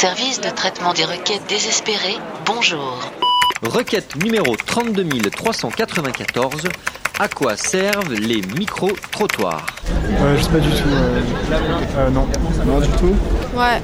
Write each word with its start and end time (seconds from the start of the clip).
Service 0.00 0.40
de 0.40 0.48
traitement 0.50 0.94
des 0.94 1.04
requêtes 1.04 1.42
désespérées, 1.48 2.18
bonjour. 2.46 3.10
Requête 3.62 4.14
numéro 4.14 4.54
32394. 4.54 6.68
À 7.18 7.26
quoi 7.26 7.56
servent 7.56 8.12
les 8.12 8.40
micro-trottoirs? 8.42 9.66
Euh, 9.90 10.36
je 10.36 10.42
sais 10.44 10.50
pas 10.50 10.60
du 10.60 10.70
tout. 10.70 10.88
Euh, 10.88 11.20
euh, 11.96 12.10
non. 12.10 12.28
Non, 12.64 12.78
du 12.78 12.88
tout? 12.90 13.16
Ouais. 13.56 13.82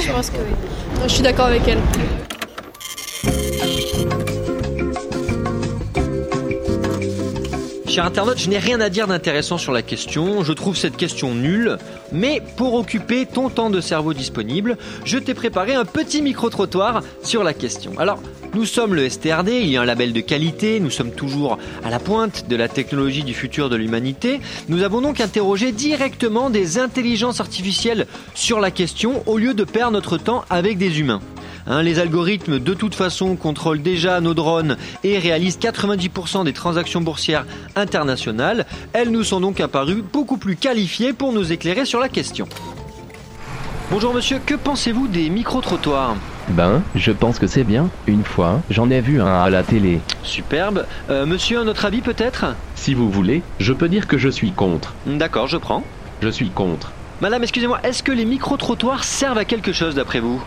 Je 0.00 0.12
pense 0.12 0.30
que 0.30 0.36
oui. 0.36 0.54
Je 1.02 1.08
suis 1.12 1.24
d'accord 1.24 1.46
avec 1.46 1.66
elle. 1.66 1.80
Cher 7.92 8.06
internaute, 8.06 8.38
je 8.38 8.48
n'ai 8.48 8.56
rien 8.56 8.80
à 8.80 8.88
dire 8.88 9.06
d'intéressant 9.06 9.58
sur 9.58 9.70
la 9.70 9.82
question, 9.82 10.42
je 10.42 10.54
trouve 10.54 10.78
cette 10.78 10.96
question 10.96 11.34
nulle, 11.34 11.76
mais 12.10 12.40
pour 12.56 12.72
occuper 12.72 13.26
ton 13.26 13.50
temps 13.50 13.68
de 13.68 13.82
cerveau 13.82 14.14
disponible, 14.14 14.78
je 15.04 15.18
t'ai 15.18 15.34
préparé 15.34 15.74
un 15.74 15.84
petit 15.84 16.22
micro-trottoir 16.22 17.02
sur 17.22 17.44
la 17.44 17.52
question. 17.52 17.92
Alors, 17.98 18.18
nous 18.54 18.64
sommes 18.64 18.94
le 18.94 19.06
STRD, 19.10 19.50
il 19.60 19.68
y 19.68 19.76
a 19.76 19.82
un 19.82 19.84
label 19.84 20.14
de 20.14 20.20
qualité, 20.22 20.80
nous 20.80 20.88
sommes 20.88 21.10
toujours 21.10 21.58
à 21.84 21.90
la 21.90 21.98
pointe 21.98 22.48
de 22.48 22.56
la 22.56 22.68
technologie 22.68 23.24
du 23.24 23.34
futur 23.34 23.68
de 23.68 23.76
l'humanité. 23.76 24.40
Nous 24.70 24.82
avons 24.84 25.02
donc 25.02 25.20
interrogé 25.20 25.70
directement 25.70 26.48
des 26.48 26.78
intelligences 26.78 27.40
artificielles 27.40 28.06
sur 28.34 28.58
la 28.58 28.70
question 28.70 29.22
au 29.26 29.36
lieu 29.36 29.52
de 29.52 29.64
perdre 29.64 29.92
notre 29.92 30.16
temps 30.16 30.46
avec 30.48 30.78
des 30.78 30.98
humains. 30.98 31.20
Hein, 31.66 31.82
les 31.82 31.98
algorithmes, 31.98 32.58
de 32.58 32.74
toute 32.74 32.94
façon, 32.94 33.36
contrôlent 33.36 33.82
déjà 33.82 34.20
nos 34.20 34.34
drones 34.34 34.76
et 35.04 35.18
réalisent 35.18 35.58
90% 35.58 36.44
des 36.44 36.52
transactions 36.52 37.00
boursières 37.00 37.46
internationales. 37.76 38.66
Elles 38.92 39.10
nous 39.10 39.24
sont 39.24 39.40
donc 39.40 39.60
apparues 39.60 40.02
beaucoup 40.02 40.36
plus 40.36 40.56
qualifiées 40.56 41.12
pour 41.12 41.32
nous 41.32 41.52
éclairer 41.52 41.84
sur 41.84 42.00
la 42.00 42.08
question. 42.08 42.48
Bonjour 43.90 44.14
monsieur, 44.14 44.40
que 44.44 44.54
pensez-vous 44.54 45.06
des 45.06 45.28
micro-trottoirs? 45.28 46.16
Ben, 46.48 46.82
je 46.94 47.12
pense 47.12 47.38
que 47.38 47.46
c'est 47.46 47.62
bien. 47.62 47.90
Une 48.06 48.24
fois, 48.24 48.60
j'en 48.70 48.90
ai 48.90 49.00
vu 49.00 49.20
un 49.20 49.42
à 49.42 49.50
la 49.50 49.62
télé. 49.62 50.00
Superbe. 50.22 50.86
Euh, 51.10 51.26
monsieur, 51.26 51.58
un 51.58 51.68
autre 51.68 51.84
avis 51.84 52.00
peut-être? 52.00 52.46
Si 52.74 52.94
vous 52.94 53.10
voulez, 53.10 53.42
je 53.60 53.72
peux 53.72 53.88
dire 53.88 54.08
que 54.08 54.18
je 54.18 54.28
suis 54.28 54.50
contre. 54.50 54.94
D'accord, 55.06 55.46
je 55.46 55.58
prends. 55.58 55.84
Je 56.22 56.28
suis 56.28 56.50
contre. 56.50 56.92
Madame, 57.20 57.42
excusez-moi, 57.42 57.78
est-ce 57.84 58.02
que 58.02 58.10
les 58.10 58.24
micro-trottoirs 58.24 59.04
servent 59.04 59.38
à 59.38 59.44
quelque 59.44 59.72
chose 59.72 59.94
d'après 59.94 60.20
vous? 60.20 60.42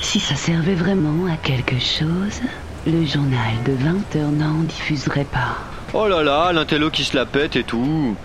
Si 0.00 0.20
ça 0.20 0.34
servait 0.36 0.74
vraiment 0.74 1.26
à 1.32 1.36
quelque 1.36 1.78
chose, 1.78 2.40
le 2.86 3.04
journal 3.04 3.54
de 3.64 3.72
20h 3.72 4.30
n'en 4.36 4.62
diffuserait 4.64 5.24
pas. 5.24 5.56
Oh 5.92 6.08
là 6.08 6.22
là, 6.22 6.52
l'intello 6.52 6.90
qui 6.90 7.04
se 7.04 7.16
la 7.16 7.26
pète 7.26 7.56
et 7.56 7.64
tout. 7.64 8.16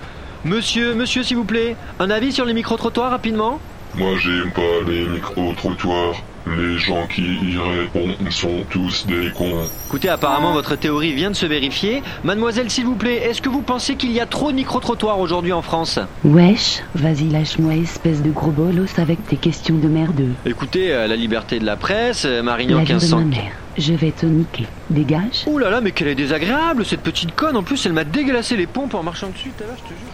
Monsieur, 0.46 0.96
monsieur 0.96 1.24
s'il 1.24 1.38
vous 1.38 1.46
plaît, 1.46 1.76
un 2.00 2.10
avis 2.10 2.32
sur 2.32 2.46
les 2.46 2.54
micro-trottoirs 2.54 3.12
rapidement? 3.12 3.60
Moi 3.96 4.12
j'aime 4.20 4.52
pas 4.52 4.62
les 4.88 5.06
micro-trottoirs. 5.08 6.16
Les 6.58 6.78
gens 6.80 7.06
qui 7.14 7.22
y 7.22 7.58
répondent 7.58 8.16
sont 8.32 8.64
tous 8.72 9.06
des 9.06 9.30
cons. 9.38 9.68
Écoutez, 9.88 10.10
apparemment 10.10 10.54
votre 10.54 10.76
théorie 10.76 11.14
vient 11.14 11.30
de 11.30 11.36
se 11.36 11.46
vérifier. 11.46 12.02
Mademoiselle, 12.24 12.72
s'il 12.72 12.86
vous 12.86 12.96
plaît, 12.96 13.18
est-ce 13.18 13.42
que 13.42 13.50
vous 13.50 13.62
pensez 13.62 13.96
qu'il 13.98 14.12
y 14.12 14.20
a 14.20 14.26
trop 14.26 14.50
de 14.52 14.56
micro-trottoirs 14.56 15.20
aujourd'hui 15.20 15.54
en 15.54 15.62
France? 15.62 16.00
Wesh, 16.24 16.82
vas-y 16.96 17.30
lâche-moi 17.30 17.76
espèce 17.76 18.24
de 18.24 18.32
gros 18.32 18.52
bolos 18.52 18.98
avec 18.98 19.28
tes 19.28 19.36
questions 19.36 19.76
de 19.76 19.88
merdeux. 19.88 20.32
Écoutez, 20.46 20.92
euh, 20.92 21.08
la 21.08 21.16
liberté 21.16 21.60
de 21.60 21.66
la 21.66 21.76
presse, 21.76 22.24
euh, 22.26 22.42
Marignan 22.42 22.78
La 22.78 22.84
vie 22.84 22.94
de 22.94 22.94
ma 22.94 23.00
1500. 23.00 23.26
mère. 23.26 23.52
Je 23.78 23.94
vais 23.94 24.12
te 24.12 24.26
niquer. 24.26 24.66
Dégage. 24.90 25.44
Ouh 25.46 25.58
là 25.60 25.70
là, 25.70 25.82
mais 25.82 25.92
qu'elle 25.92 26.08
est 26.08 26.16
désagréable, 26.16 26.84
cette 26.84 27.02
petite 27.02 27.36
conne. 27.36 27.58
En 27.58 27.64
plus, 27.64 27.86
elle 27.86 27.94
m'a 27.94 28.06
déglacé 28.06 28.56
les 28.58 28.66
pompes 28.66 28.96
en 28.96 29.04
marchant 29.04 29.28
dessus 29.30 29.52
tout 29.56 29.64
à 29.64 29.68
l'heure, 29.68 29.76
je 29.78 29.84
te 29.84 29.90
jure. 29.90 30.08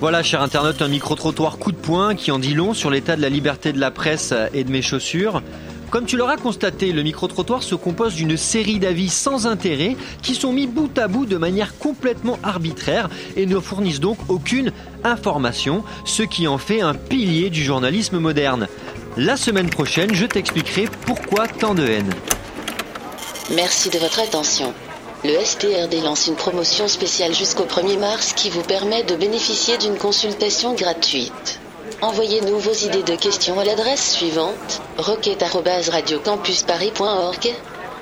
Voilà, 0.00 0.22
cher 0.22 0.42
internaute, 0.42 0.80
un 0.80 0.86
micro-trottoir 0.86 1.58
coup 1.58 1.72
de 1.72 1.76
poing 1.76 2.14
qui 2.14 2.30
en 2.30 2.38
dit 2.38 2.54
long 2.54 2.72
sur 2.72 2.88
l'état 2.88 3.16
de 3.16 3.20
la 3.20 3.28
liberté 3.28 3.72
de 3.72 3.80
la 3.80 3.90
presse 3.90 4.32
et 4.54 4.62
de 4.62 4.70
mes 4.70 4.80
chaussures. 4.80 5.42
Comme 5.90 6.06
tu 6.06 6.16
l'auras 6.16 6.36
constaté, 6.36 6.92
le 6.92 7.02
micro-trottoir 7.02 7.64
se 7.64 7.74
compose 7.74 8.14
d'une 8.14 8.36
série 8.36 8.78
d'avis 8.78 9.08
sans 9.08 9.48
intérêt 9.48 9.96
qui 10.22 10.36
sont 10.36 10.52
mis 10.52 10.68
bout 10.68 10.96
à 10.98 11.08
bout 11.08 11.26
de 11.26 11.36
manière 11.36 11.76
complètement 11.78 12.38
arbitraire 12.44 13.08
et 13.36 13.44
ne 13.44 13.58
fournissent 13.58 13.98
donc 13.98 14.18
aucune 14.28 14.70
information, 15.02 15.82
ce 16.04 16.22
qui 16.22 16.46
en 16.46 16.58
fait 16.58 16.80
un 16.80 16.94
pilier 16.94 17.50
du 17.50 17.64
journalisme 17.64 18.18
moderne. 18.18 18.68
La 19.16 19.36
semaine 19.36 19.68
prochaine, 19.68 20.14
je 20.14 20.26
t'expliquerai 20.26 20.88
pourquoi 21.06 21.48
tant 21.48 21.74
de 21.74 21.82
haine. 21.82 22.10
Merci 23.50 23.90
de 23.90 23.98
votre 23.98 24.20
attention. 24.20 24.72
Le 25.24 25.44
STRD 25.44 26.00
lance 26.04 26.28
une 26.28 26.36
promotion 26.36 26.86
spéciale 26.86 27.34
jusqu'au 27.34 27.64
1er 27.64 27.98
mars 27.98 28.34
qui 28.34 28.50
vous 28.50 28.62
permet 28.62 29.02
de 29.02 29.16
bénéficier 29.16 29.76
d'une 29.76 29.98
consultation 29.98 30.74
gratuite. 30.74 31.58
Envoyez-nous 32.00 32.60
vos 32.60 32.72
idées 32.72 33.02
de 33.02 33.16
questions 33.16 33.58
à 33.58 33.64
l'adresse 33.64 34.12
suivante 34.12 34.80
roquette@radiocampusparis.org. 34.96 37.52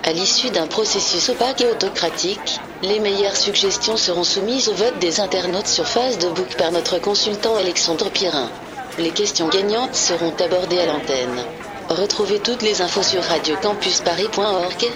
À 0.04 0.12
l'issue 0.12 0.50
d'un 0.50 0.66
processus 0.66 1.31
opaque 1.31 1.62
et 1.62 1.71
autocratique, 1.71 2.60
les 2.82 3.00
meilleures 3.00 3.37
suggestions 3.37 3.97
seront 3.97 4.22
soumises 4.22 4.69
au 4.69 4.75
vote 4.75 4.98
des 4.98 5.19
internautes 5.19 5.69
sur 5.69 5.88
Facebook 5.88 6.54
par 6.59 6.71
notre 6.71 6.98
consultant 6.98 7.56
Alexandre 7.56 8.10
Pirin. 8.10 8.50
Les 8.98 9.10
questions 9.10 9.48
gagnantes 9.48 9.94
seront 9.94 10.34
abordées 10.38 10.81
à 10.81 10.87
l'antenne. 10.87 11.43
Retrouvez 11.88 12.41
toutes 12.41 12.60
les 12.60 12.83
infos 12.83 13.03
sur 13.03 13.22
radiocampusparis.org. 13.22 14.91